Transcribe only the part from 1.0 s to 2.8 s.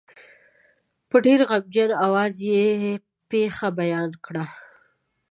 په ډېر غمګین آواز یې